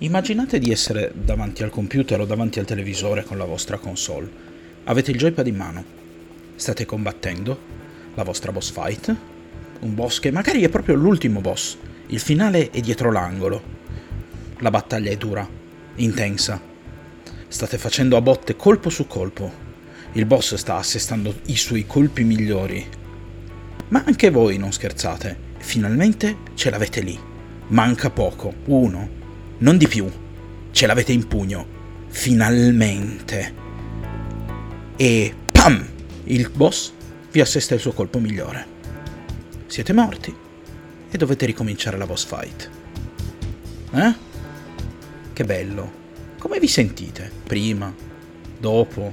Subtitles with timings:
[0.00, 4.28] Immaginate di essere davanti al computer o davanti al televisore con la vostra console.
[4.84, 5.84] Avete il joypad in mano.
[6.54, 7.58] State combattendo
[8.14, 9.16] la vostra boss fight.
[9.80, 11.78] Un boss che magari è proprio l'ultimo boss.
[12.08, 13.62] Il finale è dietro l'angolo.
[14.58, 15.48] La battaglia è dura,
[15.94, 16.60] intensa.
[17.48, 19.50] State facendo a botte colpo su colpo.
[20.12, 22.86] Il boss sta assestando i suoi colpi migliori.
[23.88, 25.54] Ma anche voi non scherzate.
[25.56, 27.18] Finalmente ce l'avete lì.
[27.68, 28.52] Manca poco.
[28.66, 29.24] Uno,
[29.58, 30.10] non di più.
[30.70, 31.66] Ce l'avete in pugno.
[32.08, 33.54] Finalmente.
[34.96, 35.86] E pam!
[36.24, 36.92] Il boss
[37.30, 38.66] vi assesta il suo colpo migliore.
[39.66, 40.34] Siete morti
[41.10, 42.70] e dovete ricominciare la boss fight.
[43.92, 44.14] Eh?
[45.32, 46.04] Che bello.
[46.38, 47.30] Come vi sentite?
[47.44, 47.94] Prima?
[48.58, 49.12] Dopo?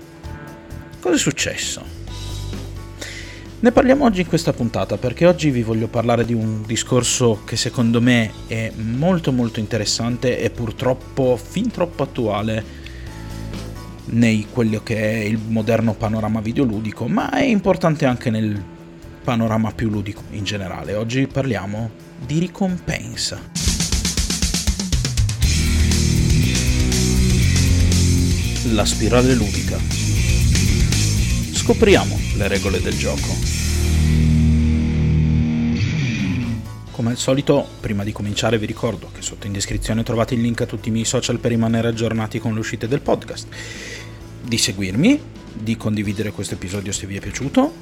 [1.00, 2.03] Cosa è successo?
[3.64, 7.56] Ne parliamo oggi in questa puntata perché oggi vi voglio parlare di un discorso che
[7.56, 12.62] secondo me è molto molto interessante e purtroppo fin troppo attuale
[14.08, 18.62] nei quello che è il moderno panorama videoludico, ma è importante anche nel
[19.24, 20.96] panorama più ludico in generale.
[20.96, 21.90] Oggi parliamo
[22.20, 23.40] di ricompensa.
[28.74, 30.03] La spirale ludica.
[31.64, 33.34] Scopriamo le regole del gioco.
[36.92, 40.60] Come al solito, prima di cominciare vi ricordo che sotto in descrizione trovate il link
[40.60, 43.48] a tutti i miei social per rimanere aggiornati con le uscite del podcast,
[44.42, 45.22] di seguirmi,
[45.54, 47.74] di condividere questo episodio se vi è piaciuto.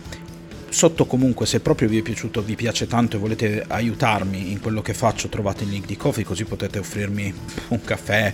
[0.69, 4.83] Sotto comunque se proprio vi è piaciuto, vi piace tanto e volete aiutarmi in quello
[4.83, 7.33] che faccio, trovate il link di Coffee così potete offrirmi
[7.69, 8.31] un caffè,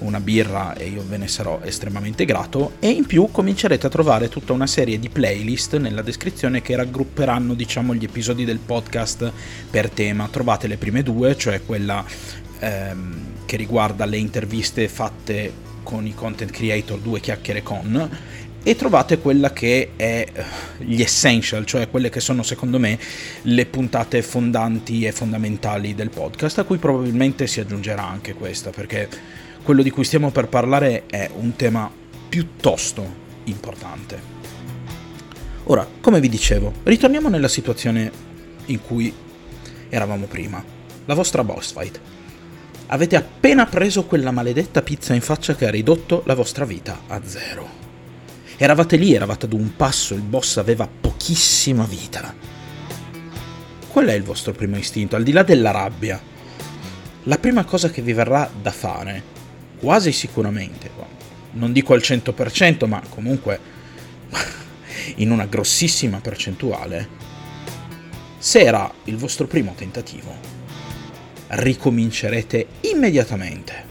[0.00, 4.28] una birra e io ve ne sarò estremamente grato e in più comincerete a trovare
[4.28, 9.32] tutta una serie di playlist nella descrizione che raggrupperanno diciamo gli episodi del podcast
[9.70, 10.28] per tema.
[10.30, 12.04] Trovate le prime due cioè quella
[12.58, 18.10] ehm, che riguarda le interviste fatte con i content creator due chiacchiere con
[18.62, 20.44] e trovate quella che è eh,
[20.78, 22.98] gli essential, cioè quelle che sono secondo me
[23.42, 29.08] le puntate fondanti e fondamentali del podcast, a cui probabilmente si aggiungerà anche questa, perché
[29.62, 31.90] quello di cui stiamo per parlare è un tema
[32.28, 33.04] piuttosto
[33.44, 34.38] importante.
[35.64, 38.10] Ora, come vi dicevo, ritorniamo nella situazione
[38.66, 39.12] in cui
[39.88, 40.62] eravamo prima,
[41.04, 42.00] la vostra boss fight.
[42.86, 47.20] Avete appena preso quella maledetta pizza in faccia che ha ridotto la vostra vita a
[47.24, 47.78] zero.
[48.56, 52.34] Eravate lì, eravate ad un passo, il boss aveva pochissima vita.
[53.88, 56.20] Qual è il vostro primo istinto, al di là della rabbia?
[57.24, 59.38] La prima cosa che vi verrà da fare
[59.80, 60.90] quasi sicuramente,
[61.52, 63.58] non dico al 100%, ma comunque
[65.16, 67.08] in una grossissima percentuale,
[68.38, 70.32] se era il vostro primo tentativo,
[71.48, 73.88] ricomincerete immediatamente.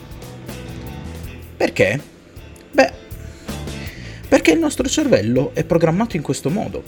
[1.57, 2.01] Perché?
[2.71, 2.91] Beh,
[4.29, 6.83] perché il nostro cervello è programmato in questo modo.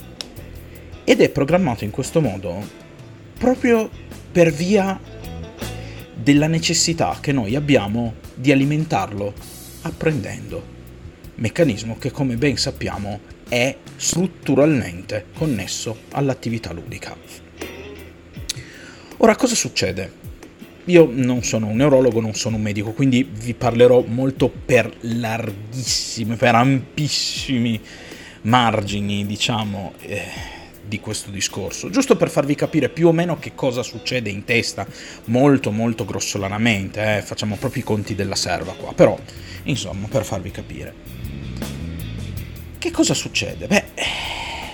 [1.04, 2.80] Ed è programmato in questo modo
[3.36, 3.90] proprio
[4.30, 4.98] per via
[6.14, 9.32] della necessità che noi abbiamo di alimentarlo
[9.82, 10.80] apprendendo.
[11.36, 17.16] Meccanismo che come ben sappiamo è strutturalmente connesso all'attività ludica.
[19.18, 20.20] Ora cosa succede?
[20.86, 26.34] Io non sono un neurologo, non sono un medico, quindi vi parlerò molto per larghissimi,
[26.34, 27.80] per ampissimi
[28.42, 30.24] margini, diciamo, eh,
[30.92, 34.86] di questo discorso, giusto per farvi capire più o meno che cosa succede in testa,
[35.26, 37.22] molto molto grossolanamente, eh?
[37.22, 39.18] facciamo proprio i conti della serva qua, però
[39.62, 40.94] insomma per farvi capire.
[42.76, 43.66] Che cosa succede?
[43.68, 43.84] Beh,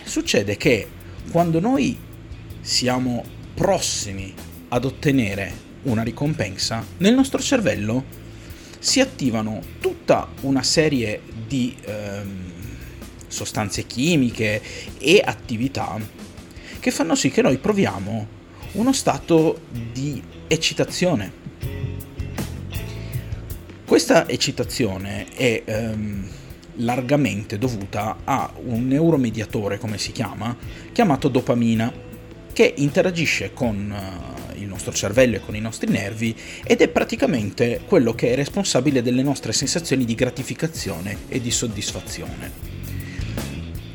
[0.02, 0.88] succede che
[1.30, 1.96] quando noi
[2.60, 3.24] siamo
[3.54, 4.34] prossimi
[4.70, 8.04] ad ottenere una ricompensa, nel nostro cervello
[8.80, 11.76] si attivano tutta una serie di...
[11.84, 12.57] Ehm,
[13.28, 14.60] sostanze chimiche
[14.98, 15.98] e attività
[16.80, 18.26] che fanno sì che noi proviamo
[18.72, 21.46] uno stato di eccitazione.
[23.84, 26.28] Questa eccitazione è ehm,
[26.76, 30.56] largamente dovuta a un neuromediatore, come si chiama,
[30.92, 32.06] chiamato dopamina,
[32.52, 36.34] che interagisce con uh, il nostro cervello e con i nostri nervi
[36.64, 42.77] ed è praticamente quello che è responsabile delle nostre sensazioni di gratificazione e di soddisfazione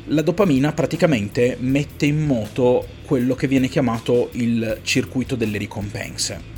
[0.06, 6.52] la dopamina praticamente mette in moto quello che viene chiamato il circuito delle ricompense.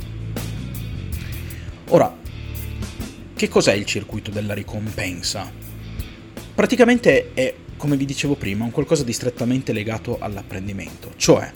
[1.89, 2.15] Ora,
[3.35, 5.49] che cos'è il circuito della ricompensa?
[6.53, 11.49] Praticamente è, come vi dicevo prima, un qualcosa di strettamente legato all'apprendimento, cioè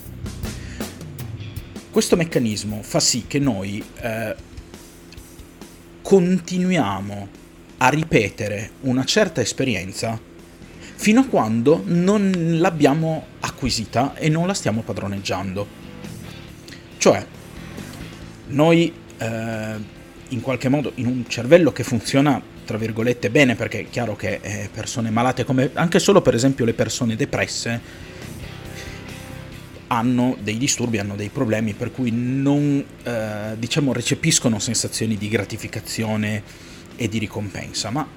[1.90, 4.36] questo meccanismo fa sì che noi eh,
[6.02, 7.28] continuiamo
[7.78, 10.18] a ripetere una certa esperienza
[11.02, 15.66] fino a quando non l'abbiamo acquisita e non la stiamo padroneggiando.
[17.00, 17.26] Cioè,
[18.50, 19.76] noi eh,
[20.28, 24.42] in qualche modo in un cervello che funziona tra virgolette bene perché è chiaro che
[24.44, 27.82] eh, persone malate come anche solo per esempio le persone depresse
[29.88, 36.44] hanno dei disturbi, hanno dei problemi per cui non eh, diciamo recepiscono sensazioni di gratificazione
[36.96, 38.08] e di ricompensa, ma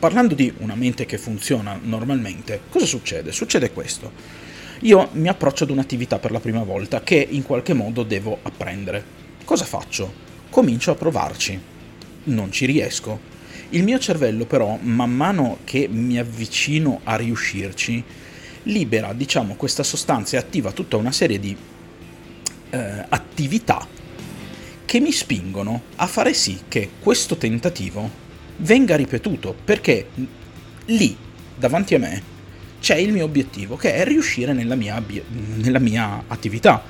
[0.00, 3.32] parlando di una mente che funziona normalmente, cosa succede?
[3.32, 4.10] Succede questo.
[4.80, 9.04] Io mi approccio ad un'attività per la prima volta che in qualche modo devo apprendere.
[9.44, 10.10] Cosa faccio?
[10.48, 11.60] Comincio a provarci.
[12.24, 13.28] Non ci riesco.
[13.70, 18.02] Il mio cervello però, man mano che mi avvicino a riuscirci,
[18.64, 21.54] libera, diciamo, questa sostanza e attiva tutta una serie di
[22.70, 23.86] eh, attività
[24.86, 28.28] che mi spingono a fare sì che questo tentativo
[28.60, 30.08] venga ripetuto, perché
[30.86, 31.16] lì,
[31.56, 32.22] davanti a me,
[32.80, 35.02] c'è il mio obiettivo, che è riuscire nella mia,
[35.56, 36.82] nella mia attività.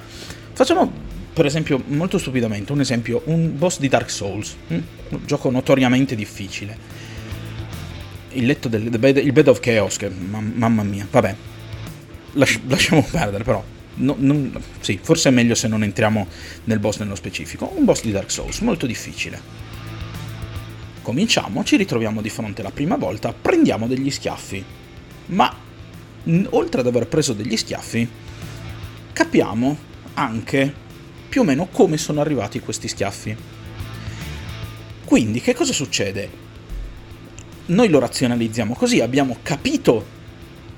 [0.52, 0.90] Facciamo,
[1.32, 4.74] per esempio, molto stupidamente, un esempio, un boss di Dark Souls, hm?
[5.08, 6.98] un gioco notoriamente difficile.
[8.32, 11.34] Il letto del bed, il bed of Chaos, che mamma mia, vabbè,
[12.34, 13.62] Lasci, lasciamo perdere però.
[13.94, 16.26] No, non, sì, forse è meglio se non entriamo
[16.64, 17.72] nel boss nello specifico.
[17.74, 19.68] Un boss di Dark Souls, molto difficile.
[21.10, 24.64] Cominciamo, ci ritroviamo di fronte la prima volta, prendiamo degli schiaffi.
[25.26, 25.52] Ma
[26.50, 28.08] oltre ad aver preso degli schiaffi,
[29.12, 29.76] capiamo
[30.14, 30.72] anche
[31.28, 33.36] più o meno come sono arrivati questi schiaffi.
[35.04, 36.30] Quindi che cosa succede?
[37.66, 40.06] Noi lo razionalizziamo così, abbiamo capito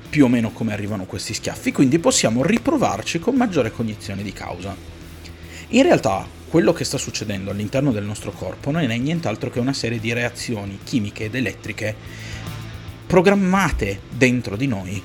[0.08, 4.74] più o meno come arrivano questi schiaffi, quindi possiamo riprovarci con maggiore cognizione di causa.
[5.68, 9.72] In realtà quello che sta succedendo all'interno del nostro corpo non è nient'altro che una
[9.72, 11.96] serie di reazioni chimiche ed elettriche
[13.06, 15.02] programmate dentro di noi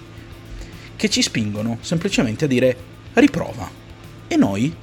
[0.93, 2.75] che ci spingono semplicemente a dire
[3.13, 3.71] riprova
[4.27, 4.75] e noi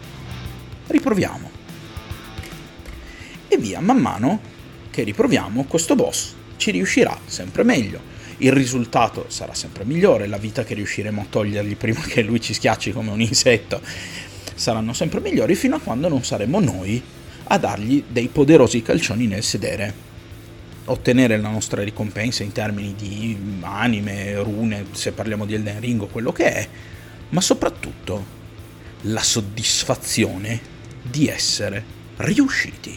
[0.86, 1.50] riproviamo.
[3.48, 4.40] E via, man mano
[4.88, 8.12] che riproviamo, questo boss ci riuscirà sempre meglio.
[8.38, 12.54] Il risultato sarà sempre migliore, la vita che riusciremo a togliergli prima che lui ci
[12.54, 13.82] schiacci come un insetto
[14.54, 17.02] saranno sempre migliori fino a quando non saremo noi
[17.44, 20.12] a dargli dei poderosi calcioni nel sedere.
[20.86, 26.06] Ottenere la nostra ricompensa in termini di anime, rune, se parliamo di Elden Ring o
[26.06, 26.68] quello che è,
[27.30, 28.42] ma soprattutto
[29.02, 30.60] la soddisfazione
[31.02, 31.84] di essere
[32.16, 32.96] riusciti.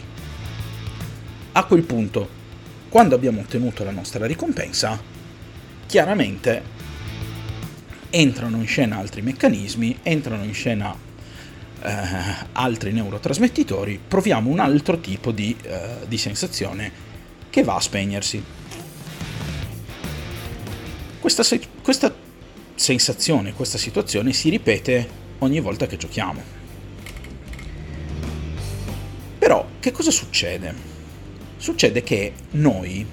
[1.52, 2.28] A quel punto,
[2.88, 5.00] quando abbiamo ottenuto la nostra ricompensa,
[5.86, 6.76] chiaramente
[8.10, 10.94] entrano in scena altri meccanismi, entrano in scena
[11.82, 16.90] eh, altri neurotrasmettitori, proviamo un altro tipo di, eh, di sensazione
[17.50, 18.42] che va a spegnersi.
[21.20, 22.14] Questa, se- questa
[22.74, 25.08] sensazione, questa situazione si ripete
[25.38, 26.56] ogni volta che giochiamo.
[29.38, 30.74] Però che cosa succede?
[31.56, 33.06] Succede che noi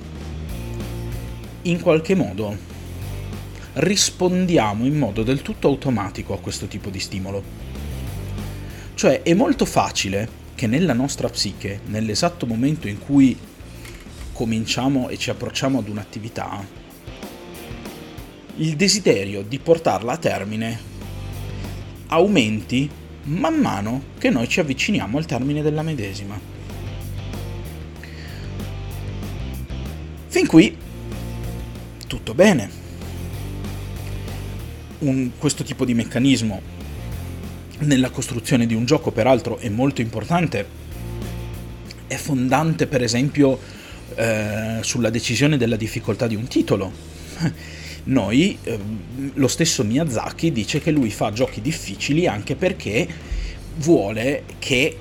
[1.63, 2.73] in qualche modo
[3.73, 7.64] rispondiamo in modo del tutto automatico a questo tipo di stimolo.
[8.95, 13.37] Cioè è molto facile che nella nostra psiche, nell'esatto momento in cui
[14.31, 16.65] cominciamo e ci approcciamo ad un'attività,
[18.55, 20.79] il desiderio di portarla a termine
[22.07, 22.89] aumenti
[23.23, 26.39] man mano che noi ci avviciniamo al termine della medesima.
[30.27, 30.77] Fin qui
[32.07, 32.83] tutto bene.
[34.99, 36.74] Un, questo tipo di meccanismo
[37.79, 40.83] nella costruzione di un gioco, peraltro è molto importante,
[42.07, 43.59] è fondante per esempio
[44.15, 46.91] eh, sulla decisione della difficoltà di un titolo.
[48.05, 48.79] Noi, eh,
[49.33, 53.07] lo stesso Miyazaki dice che lui fa giochi difficili anche perché
[53.77, 54.97] vuole che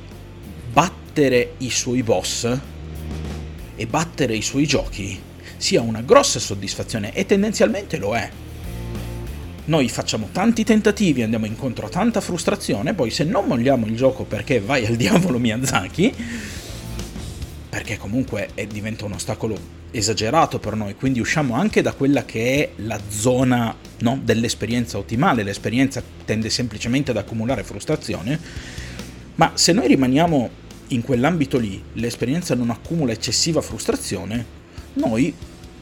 [0.73, 2.59] battere i suoi boss
[3.77, 5.21] e battere i suoi giochi
[5.57, 8.29] sia una grossa soddisfazione e tendenzialmente lo è
[9.67, 14.25] noi facciamo tanti tentativi, andiamo incontro a tanta frustrazione, poi se non molliamo il gioco
[14.25, 16.15] perché vai al diavolo Miyazaki,
[17.71, 22.55] perché comunque è, diventa un ostacolo esagerato per noi, quindi usciamo anche da quella che
[22.55, 28.39] è la zona no, dell'esperienza ottimale, l'esperienza tende semplicemente ad accumulare frustrazione,
[29.37, 34.63] ma se noi rimaniamo in quell'ambito lì, l'esperienza non accumula eccessiva frustrazione,
[34.95, 35.33] noi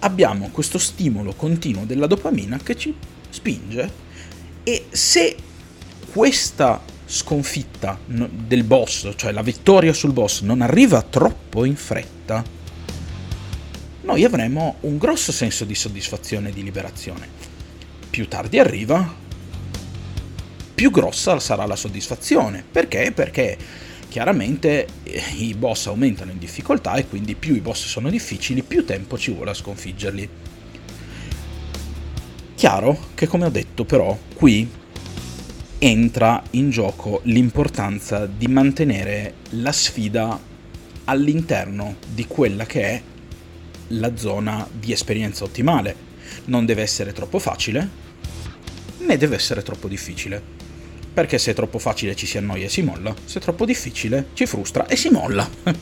[0.01, 2.95] abbiamo questo stimolo continuo della dopamina che ci
[3.33, 3.91] spinge
[4.63, 5.37] e se
[6.13, 12.45] questa sconfitta del boss, cioè la vittoria sul boss, non arriva troppo in fretta,
[14.03, 17.29] noi avremo un grosso senso di soddisfazione e di liberazione.
[18.11, 19.15] Più tardi arriva,
[20.75, 22.65] più grossa sarà la soddisfazione.
[22.71, 23.13] Perché?
[23.13, 23.57] Perché
[24.09, 28.85] chiaramente eh, i boss aumentano in difficoltà e quindi più i boss sono difficili, più
[28.85, 30.29] tempo ci vuole a sconfiggerli.
[32.63, 34.71] Chiaro che come ho detto però qui
[35.79, 40.41] entra in gioco l'importanza di mantenere la sfida
[41.07, 43.03] all'interno di quella che è
[43.89, 45.97] la zona di esperienza ottimale.
[46.45, 47.89] Non deve essere troppo facile,
[48.99, 50.41] né deve essere troppo difficile
[51.13, 54.29] perché se è troppo facile ci si annoia e si molla, se è troppo difficile
[54.35, 55.51] ci frustra e si molla.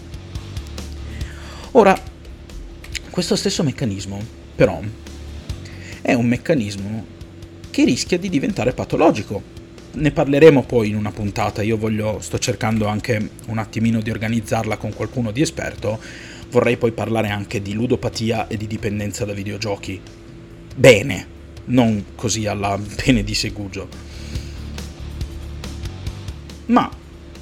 [1.73, 1.95] Ora,
[3.11, 4.19] questo stesso meccanismo,
[4.57, 4.81] però,
[6.11, 7.07] è un meccanismo
[7.71, 9.59] che rischia di diventare patologico.
[9.93, 14.77] Ne parleremo poi in una puntata, io voglio, sto cercando anche un attimino di organizzarla
[14.77, 16.01] con qualcuno di esperto,
[16.51, 20.01] vorrei poi parlare anche di ludopatia e di dipendenza da videogiochi.
[20.75, 21.27] Bene,
[21.67, 24.11] non così alla pene di segugio
[26.71, 26.91] ma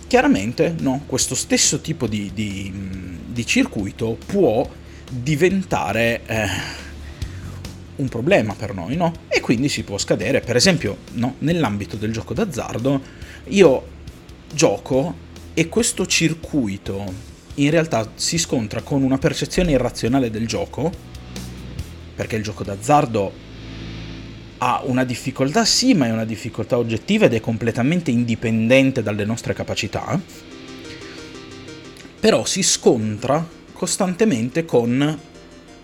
[0.06, 2.72] chiaramente no, questo stesso tipo di, di,
[3.26, 4.68] di circuito può
[5.10, 6.46] diventare eh,
[7.98, 9.12] un problema per noi, no?
[9.28, 10.40] E quindi si può scadere.
[10.40, 13.00] Per esempio, no, nell'ambito del gioco d'azzardo,
[13.48, 13.86] io
[14.52, 20.90] gioco e questo circuito in realtà si scontra con una percezione irrazionale del gioco,
[22.14, 23.46] perché il gioco d'azzardo
[24.58, 29.54] ha una difficoltà, sì, ma è una difficoltà oggettiva ed è completamente indipendente dalle nostre
[29.54, 30.20] capacità,
[32.20, 35.18] però si scontra costantemente con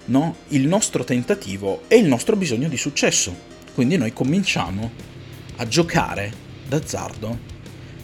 [0.07, 3.35] no, il nostro tentativo e il nostro bisogno di successo.
[3.75, 4.91] Quindi noi cominciamo
[5.57, 6.33] a giocare
[6.67, 7.53] d'azzardo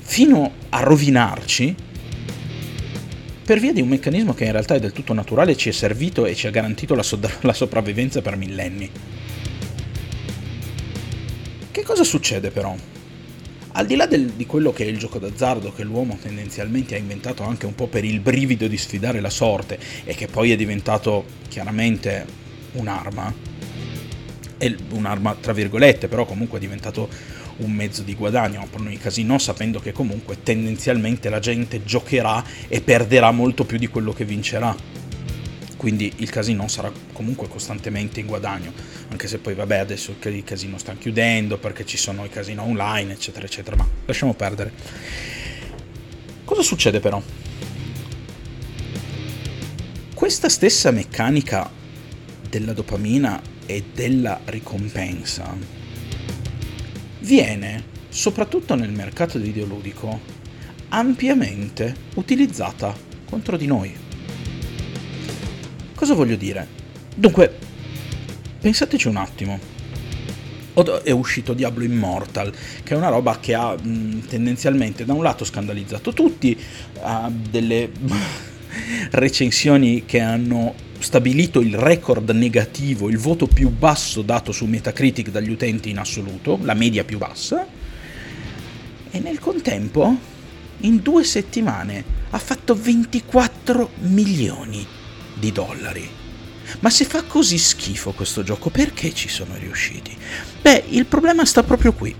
[0.00, 1.74] fino a rovinarci
[3.44, 6.24] per via di un meccanismo che in realtà è del tutto naturale, ci è servito
[6.24, 8.88] e ci ha garantito la, so- la sopravvivenza per millenni.
[11.72, 12.76] Che cosa succede però?
[13.72, 16.98] Al di là del, di quello che è il gioco d'azzardo che l'uomo tendenzialmente ha
[16.98, 20.56] inventato anche un po' per il brivido di sfidare la sorte e che poi è
[20.56, 22.26] diventato chiaramente
[22.72, 23.32] un'arma,
[24.90, 27.08] un'arma tra virgolette, però comunque è diventato
[27.58, 28.66] un mezzo di guadagno.
[28.68, 33.86] Per noi casino, sapendo che comunque tendenzialmente la gente giocherà e perderà molto più di
[33.86, 34.74] quello che vincerà
[35.80, 38.70] quindi il casino sarà comunque costantemente in guadagno,
[39.08, 43.14] anche se poi vabbè adesso i casino stanno chiudendo perché ci sono i casino online
[43.14, 44.72] eccetera eccetera, ma lasciamo perdere.
[46.44, 47.22] Cosa succede però?
[50.12, 51.70] Questa stessa meccanica
[52.46, 55.56] della dopamina e della ricompensa
[57.20, 60.20] viene, soprattutto nel mercato videoludico,
[60.90, 62.94] ampiamente utilizzata
[63.24, 64.08] contro di noi.
[66.00, 66.66] Cosa voglio dire?
[67.14, 67.54] Dunque,
[68.58, 69.58] pensateci un attimo.
[71.04, 72.50] È uscito Diablo Immortal,
[72.82, 76.58] che è una roba che ha mh, tendenzialmente da un lato scandalizzato tutti,
[77.02, 77.90] ha delle
[79.12, 85.50] recensioni che hanno stabilito il record negativo, il voto più basso dato su Metacritic dagli
[85.50, 87.66] utenti in assoluto, la media più bassa,
[89.10, 90.16] e nel contempo,
[90.78, 94.86] in due settimane, ha fatto 24 milioni
[95.40, 96.08] di dollari.
[96.78, 100.16] Ma se fa così schifo questo gioco, perché ci sono riusciti?
[100.62, 102.14] Beh, il problema sta proprio qui.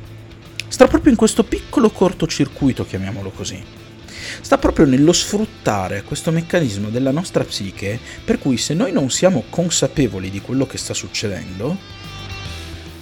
[0.66, 3.62] Sta proprio in questo piccolo cortocircuito, chiamiamolo così.
[4.40, 9.44] Sta proprio nello sfruttare questo meccanismo della nostra psiche, per cui se noi non siamo
[9.48, 11.76] consapevoli di quello che sta succedendo,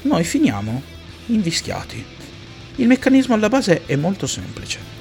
[0.02, 0.82] noi finiamo
[1.26, 2.04] invischiati.
[2.76, 4.98] Il meccanismo alla base è molto semplice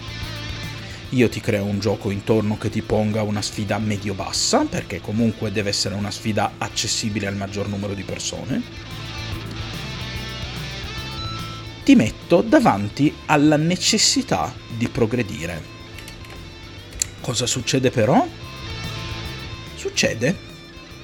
[1.09, 5.69] io ti creo un gioco intorno che ti ponga una sfida medio-bassa, perché comunque deve
[5.69, 8.61] essere una sfida accessibile al maggior numero di persone.
[11.83, 15.75] Ti metto davanti alla necessità di progredire.
[17.21, 18.27] Cosa succede però?
[19.75, 20.35] Succede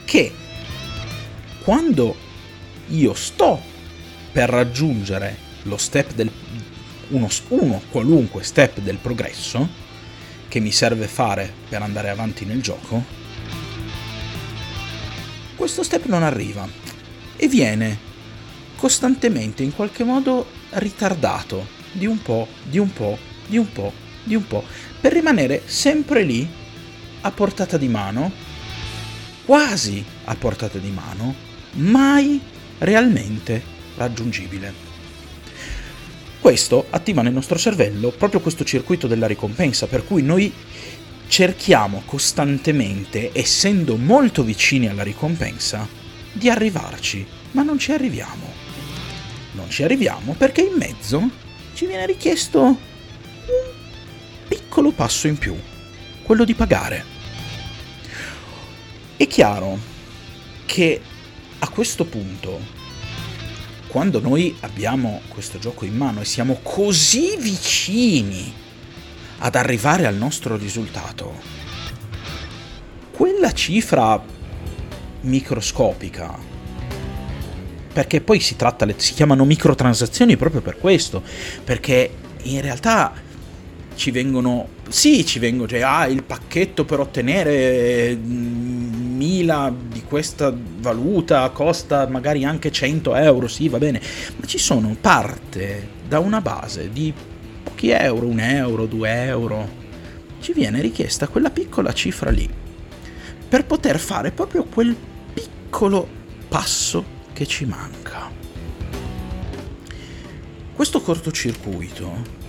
[0.03, 0.33] che
[1.63, 2.15] quando
[2.89, 3.61] io sto
[4.33, 6.29] per raggiungere lo step del
[7.09, 9.82] uno, uno qualunque step del progresso,
[10.53, 13.03] che mi serve fare per andare avanti nel gioco,
[15.55, 16.67] questo step non arriva
[17.35, 17.97] e viene
[18.75, 23.17] costantemente in qualche modo ritardato di un po', di un po',
[23.47, 23.91] di un po',
[24.23, 24.63] di un po',
[25.01, 26.47] per rimanere sempre lì
[27.21, 28.31] a portata di mano,
[29.45, 31.33] quasi a portata di mano,
[31.77, 32.39] mai
[32.77, 33.59] realmente
[33.95, 34.92] raggiungibile.
[36.43, 40.51] Questo attiva nel nostro cervello proprio questo circuito della ricompensa, per cui noi
[41.25, 45.87] cerchiamo costantemente, essendo molto vicini alla ricompensa,
[46.33, 48.51] di arrivarci, ma non ci arriviamo.
[49.53, 51.29] Non ci arriviamo perché in mezzo
[51.75, 52.75] ci viene richiesto un
[54.45, 55.55] piccolo passo in più,
[56.23, 57.05] quello di pagare.
[59.15, 59.79] È chiaro
[60.65, 60.99] che
[61.59, 62.59] a questo punto,
[63.93, 68.51] quando noi abbiamo questo gioco in mano e siamo così vicini
[69.37, 71.39] ad arrivare al nostro risultato,
[73.11, 74.19] quella cifra
[75.21, 76.35] microscopica,
[77.93, 81.21] perché poi si tratta, si chiamano microtransazioni proprio per questo,
[81.63, 83.13] perché in realtà
[83.93, 88.17] ci vengono, sì, ci vengono, cioè, ah, il pacchetto per ottenere
[89.23, 94.01] mm, mila di questa valuta costa magari anche 100 euro, sì, va bene,
[94.35, 97.13] ma ci sono parte da una base di
[97.63, 99.81] pochi euro, un euro, due euro,
[100.39, 102.49] ci viene richiesta quella piccola cifra lì
[103.47, 104.95] per poter fare proprio quel
[105.33, 106.07] piccolo
[106.47, 108.29] passo che ci manca.
[110.73, 112.41] Questo cortocircuito,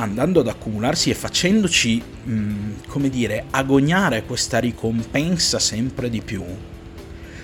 [0.00, 6.42] andando ad accumularsi e facendoci, mh, mm, come dire, agognare questa ricompensa sempre di più,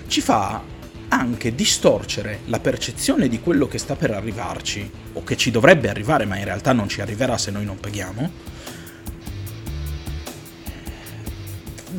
[0.07, 0.61] ci fa
[1.09, 6.25] anche distorcere la percezione di quello che sta per arrivarci, o che ci dovrebbe arrivare,
[6.25, 8.31] ma in realtà non ci arriverà se noi non paghiamo,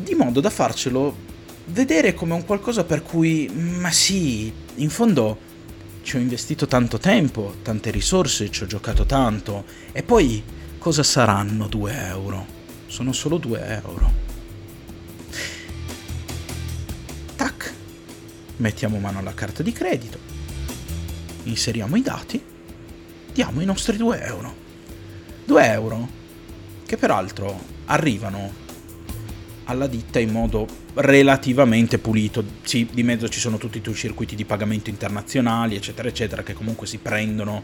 [0.03, 1.27] di modo da farcelo
[1.67, 5.47] vedere come un qualcosa per cui, ma sì, in fondo
[6.01, 10.43] ci ho investito tanto tempo, tante risorse, ci ho giocato tanto, e poi
[10.77, 12.45] cosa saranno 2 euro?
[12.87, 14.27] Sono solo 2 euro.
[18.59, 20.17] mettiamo mano alla carta di credito,
[21.43, 22.41] inseriamo i dati,
[23.33, 24.67] diamo i nostri 2 euro.
[25.45, 26.07] 2 euro
[26.85, 28.67] che peraltro arrivano
[29.69, 32.43] alla ditta in modo relativamente pulito.
[32.63, 36.53] Sì, di mezzo ci sono tutti i tuoi circuiti di pagamento internazionali, eccetera, eccetera, che
[36.53, 37.61] comunque si prendono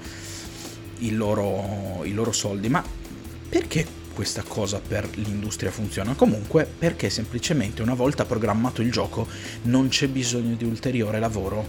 [1.00, 2.70] i loro, i loro soldi.
[2.70, 2.84] Ma
[3.50, 9.28] perché questa cosa per l'industria funziona comunque perché semplicemente una volta programmato il gioco
[9.64, 11.68] non c'è bisogno di ulteriore lavoro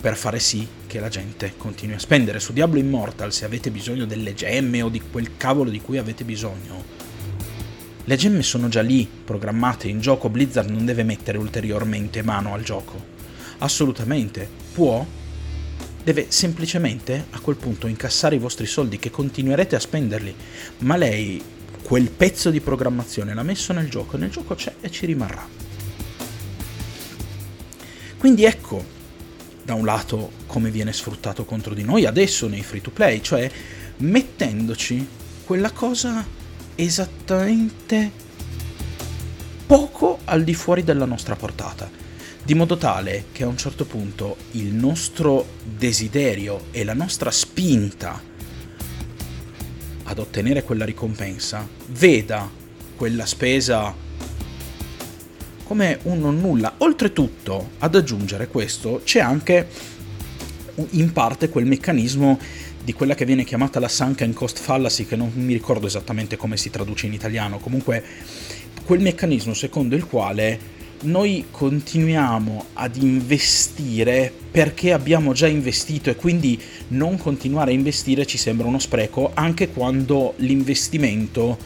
[0.00, 2.40] per fare sì che la gente continui a spendere.
[2.40, 6.24] Su Diablo Immortal se avete bisogno delle gemme o di quel cavolo di cui avete
[6.24, 7.09] bisogno,
[8.10, 12.64] le gemme sono già lì, programmate in gioco, Blizzard non deve mettere ulteriormente mano al
[12.64, 13.00] gioco.
[13.58, 15.06] Assolutamente, può,
[16.02, 20.34] deve semplicemente a quel punto incassare i vostri soldi che continuerete a spenderli,
[20.78, 21.40] ma lei
[21.84, 25.46] quel pezzo di programmazione l'ha messo nel gioco, nel gioco c'è e ci rimarrà.
[28.18, 28.84] Quindi ecco,
[29.62, 33.48] da un lato, come viene sfruttato contro di noi adesso nei free to play, cioè
[33.98, 35.06] mettendoci
[35.44, 36.38] quella cosa
[36.82, 38.10] esattamente
[39.66, 41.90] poco al di fuori della nostra portata
[42.42, 48.20] di modo tale che a un certo punto il nostro desiderio e la nostra spinta
[50.04, 52.50] ad ottenere quella ricompensa veda
[52.96, 53.94] quella spesa
[55.64, 56.74] come un non nulla.
[56.78, 59.68] Oltretutto, ad aggiungere questo, c'è anche
[60.90, 62.40] in parte quel meccanismo
[62.82, 66.56] di quella che viene chiamata la sunken cost fallacy, che non mi ricordo esattamente come
[66.56, 68.02] si traduce in italiano, comunque
[68.84, 76.60] quel meccanismo secondo il quale noi continuiamo ad investire perché abbiamo già investito e quindi
[76.88, 81.56] non continuare a investire ci sembra uno spreco anche quando l'investimento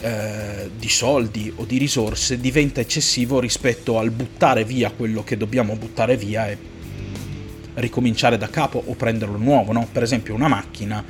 [0.00, 5.76] eh, di soldi o di risorse diventa eccessivo rispetto al buttare via quello che dobbiamo
[5.76, 6.58] buttare via e
[7.74, 9.86] ricominciare da capo o prenderlo nuovo, no?
[9.90, 11.02] per esempio una macchina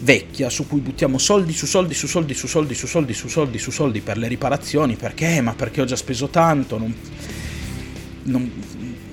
[0.00, 3.58] vecchia su cui buttiamo soldi su soldi su soldi su soldi su soldi su soldi
[3.58, 4.96] su soldi per le riparazioni.
[4.96, 5.40] Perché?
[5.40, 6.94] Ma perché ho già speso tanto non,
[8.24, 8.50] non,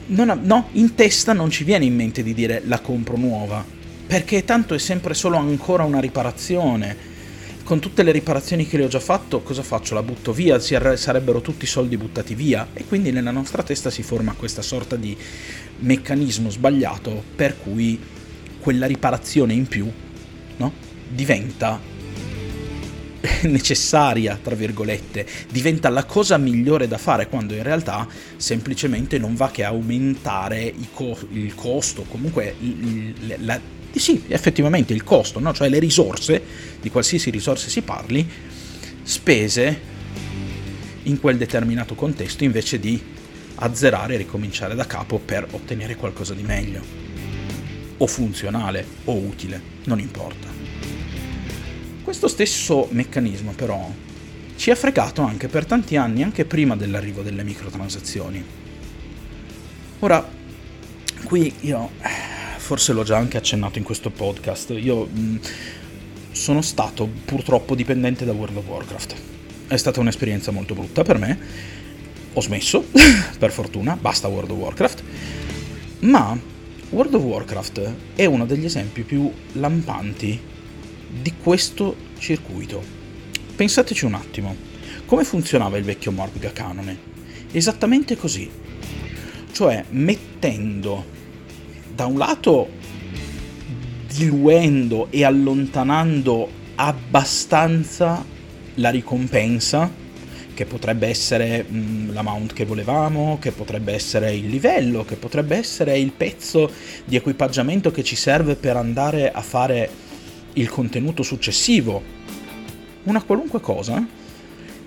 [0.08, 0.70] non, no?
[0.74, 3.64] In testa non ci viene in mente di dire la compro nuova
[4.06, 7.11] perché tanto è sempre solo ancora una riparazione
[7.64, 9.94] con tutte le riparazioni che le ho già fatto cosa faccio?
[9.94, 10.60] La butto via?
[10.60, 12.68] Sarebbero tutti soldi buttati via?
[12.74, 15.16] E quindi nella nostra testa si forma questa sorta di
[15.80, 18.00] meccanismo sbagliato per cui
[18.60, 19.92] quella riparazione in più
[20.58, 20.74] no?
[21.08, 21.80] diventa
[23.44, 29.50] necessaria, tra virgolette, diventa la cosa migliore da fare quando in realtà semplicemente non va
[29.52, 33.60] che aumentare co- il costo, comunque il, la,
[34.00, 35.54] sì, effettivamente il costo, no?
[35.54, 36.42] cioè le risorse,
[36.80, 38.28] di qualsiasi risorse si parli,
[39.04, 39.90] spese
[41.04, 43.02] in quel determinato contesto invece di
[43.56, 47.10] azzerare e ricominciare da capo per ottenere qualcosa di meglio
[47.98, 50.48] o funzionale o utile, non importa.
[52.02, 53.90] Questo stesso meccanismo però
[54.56, 58.44] ci ha fregato anche per tanti anni, anche prima dell'arrivo delle microtransazioni.
[60.00, 60.28] Ora,
[61.24, 61.92] qui io
[62.72, 65.40] forse l'ho già anche accennato in questo podcast, io mh,
[66.32, 69.16] sono stato purtroppo dipendente da World of Warcraft.
[69.68, 71.38] È stata un'esperienza molto brutta per me.
[72.32, 72.86] Ho smesso,
[73.38, 75.04] per fortuna, basta World of Warcraft.
[76.00, 76.40] Ma
[76.92, 80.40] World of Warcraft è uno degli esempi più lampanti
[81.10, 82.82] di questo circuito.
[83.54, 84.56] Pensateci un attimo,
[85.06, 86.98] come funzionava il vecchio Morbiga canone?
[87.52, 88.50] Esattamente così,
[89.52, 91.20] cioè mettendo
[92.02, 92.68] da un lato
[94.08, 98.26] diluendo e allontanando abbastanza
[98.76, 99.88] la ricompensa
[100.56, 105.16] che potrebbe essere mh, mm, la mount che volevamo, che potrebbe essere il livello, che
[105.16, 106.72] potrebbe essere il pezzo
[107.06, 109.90] di equipaggiamento che ci serve per andare a fare
[110.54, 112.02] il contenuto successivo.
[113.04, 114.04] Una qualunque cosa,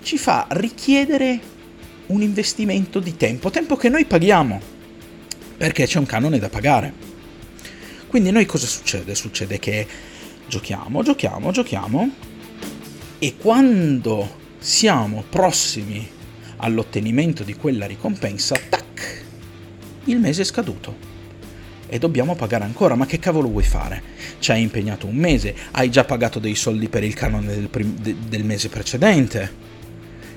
[0.03, 1.39] ci fa richiedere
[2.07, 4.74] un investimento di tempo, tempo che noi paghiamo,
[5.57, 6.93] perché c'è un canone da pagare.
[8.07, 9.15] Quindi noi cosa succede?
[9.15, 9.87] Succede che
[10.47, 12.11] giochiamo, giochiamo, giochiamo
[13.19, 16.07] e quando siamo prossimi
[16.57, 19.23] all'ottenimento di quella ricompensa, tac,
[20.05, 21.13] il mese è scaduto
[21.87, 22.95] e dobbiamo pagare ancora.
[22.95, 24.01] Ma che cavolo vuoi fare?
[24.39, 27.99] Ci hai impegnato un mese, hai già pagato dei soldi per il canone del, prim-
[27.99, 29.63] de- del mese precedente.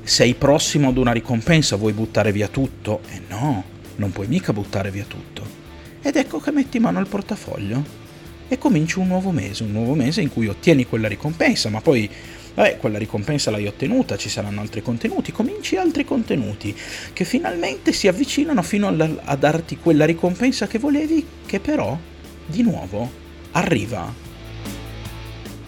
[0.02, 3.00] Sei prossimo ad una ricompensa, vuoi buttare via tutto?
[3.10, 3.64] E eh no,
[3.98, 5.66] non puoi mica buttare via tutto.
[6.02, 8.06] Ed ecco che metti mano al portafoglio
[8.48, 12.08] e cominci un nuovo mese, un nuovo mese in cui ottieni quella ricompensa, ma poi
[12.54, 16.74] vabbè, quella ricompensa l'hai ottenuta, ci saranno altri contenuti, cominci altri contenuti
[17.12, 21.98] che finalmente si avvicinano fino a, a darti quella ricompensa che volevi, che però,
[22.46, 23.10] di nuovo,
[23.52, 24.26] arriva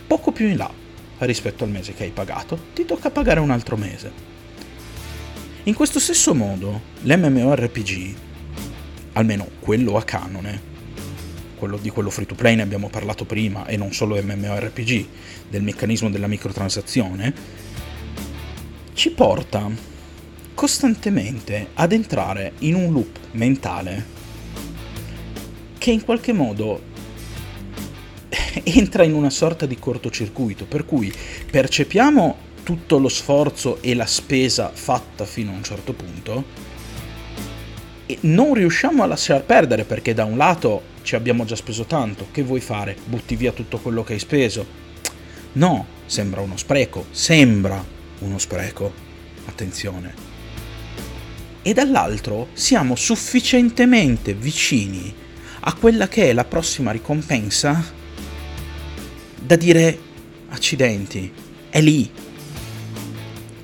[0.06, 0.70] poco più in là
[1.18, 4.29] rispetto al mese che hai pagato, ti tocca pagare un altro mese.
[5.64, 8.14] In questo stesso modo, l'MMORPG,
[9.12, 10.68] almeno quello a canone,
[11.54, 15.06] quello di quello free to play ne abbiamo parlato prima e non solo MMORPG,
[15.50, 17.34] del meccanismo della microtransazione,
[18.94, 19.70] ci porta
[20.54, 24.18] costantemente ad entrare in un loop mentale
[25.76, 26.80] che in qualche modo
[28.64, 31.12] entra in una sorta di cortocircuito, per cui
[31.50, 36.68] percepiamo tutto lo sforzo e la spesa fatta fino a un certo punto
[38.10, 42.26] e non riusciamo a lasciar perdere perché da un lato ci abbiamo già speso tanto,
[42.32, 42.96] che vuoi fare?
[43.04, 44.66] Butti via tutto quello che hai speso?
[45.52, 47.82] No, sembra uno spreco, sembra
[48.18, 48.92] uno spreco.
[49.46, 50.14] Attenzione.
[51.62, 55.14] E dall'altro siamo sufficientemente vicini
[55.60, 57.92] a quella che è la prossima ricompensa
[59.40, 59.98] da dire
[60.48, 61.32] accidenti,
[61.70, 62.10] è lì.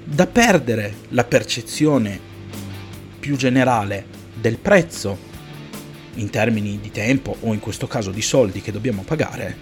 [0.08, 2.18] Da perdere la percezione
[3.18, 5.18] più generale del prezzo
[6.14, 9.56] in termini di tempo o in questo caso di soldi che dobbiamo pagare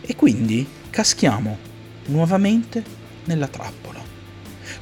[0.00, 1.58] e quindi caschiamo
[2.06, 2.84] nuovamente
[3.24, 4.00] nella trappola.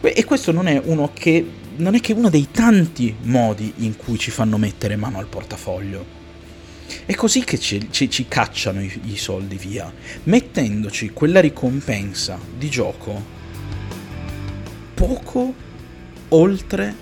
[0.03, 0.83] E questo non è
[1.15, 5.29] che non è che uno dei tanti modi in cui ci fanno mettere mano al
[5.29, 6.05] portafoglio.
[7.07, 9.91] È così che ci, ci, ci cacciano i, i soldi via,
[10.25, 13.36] mettendoci quella ricompensa di gioco
[14.97, 15.55] poco
[16.29, 16.95] oltre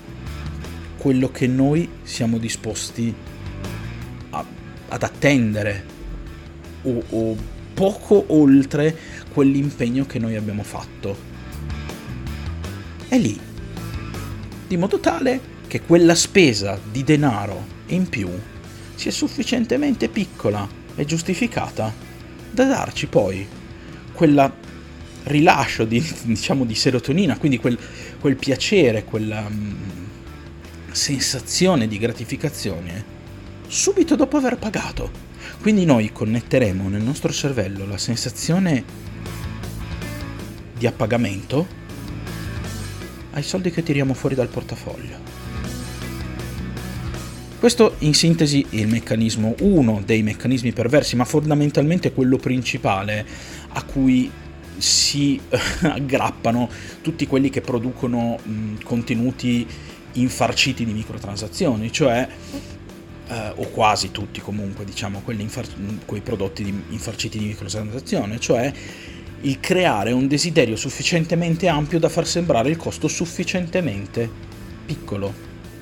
[0.97, 3.15] quello che noi siamo disposti
[4.31, 4.45] a,
[4.89, 5.85] ad attendere
[6.83, 7.37] o, o
[7.73, 8.97] poco oltre
[9.33, 11.17] quell'impegno che noi abbiamo fatto.
[13.07, 13.39] È lì,
[14.67, 18.29] di modo tale che quella spesa di denaro in più
[18.97, 21.93] sia sufficientemente piccola e giustificata
[22.51, 23.47] da darci poi
[24.13, 24.35] quel
[25.25, 27.79] rilascio di, diciamo, di serotonina, quindi quel,
[28.21, 29.77] quel piacere, quella um,
[30.91, 33.13] sensazione di gratificazione
[33.67, 35.33] subito dopo aver pagato.
[35.61, 38.85] Quindi noi connetteremo nel nostro cervello la sensazione
[40.77, 41.67] di appagamento
[43.33, 45.33] ai soldi che tiriamo fuori dal portafoglio.
[47.59, 53.27] Questo in sintesi è il meccanismo, uno dei meccanismi perversi, ma fondamentalmente quello principale
[53.69, 54.31] a cui
[54.79, 55.41] si
[55.83, 56.69] aggrappano
[57.01, 59.67] tutti quelli che producono mh, contenuti
[60.15, 62.29] infarciti di microtransazioni, cioè
[63.29, 68.73] eh, o quasi tutti comunque, diciamo, infar- quei prodotti di, infarciti di microtransazione, cioè
[69.43, 74.29] il creare un desiderio sufficientemente ampio da far sembrare il costo sufficientemente
[74.87, 75.33] piccolo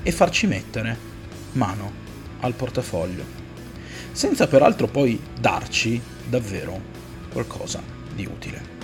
[0.03, 0.97] e farci mettere
[1.53, 2.01] mano
[2.41, 3.25] al portafoglio,
[4.11, 6.81] senza peraltro poi darci davvero
[7.33, 8.83] qualcosa di utile.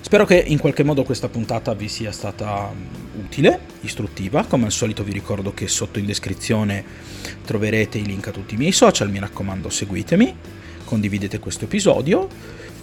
[0.00, 4.44] Spero che in qualche modo questa puntata vi sia stata mm, utile, istruttiva.
[4.44, 6.84] Come al solito vi ricordo che sotto in descrizione
[7.44, 10.36] troverete i link a tutti i miei social, mi raccomando seguitemi,
[10.84, 12.28] condividete questo episodio.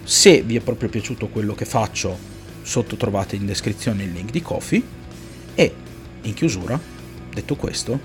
[0.04, 2.18] Se vi è proprio piaciuto quello che faccio,
[2.64, 4.84] sotto trovate in descrizione il link di Kofi.
[5.54, 5.74] E
[6.24, 6.80] in chiusura,
[7.34, 8.00] detto questo,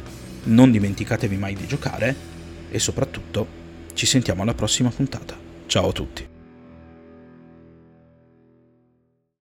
[0.45, 2.15] non dimenticatevi mai di giocare
[2.71, 3.47] e soprattutto
[3.95, 5.37] ci sentiamo alla prossima puntata.
[5.67, 6.36] Ciao a tutti.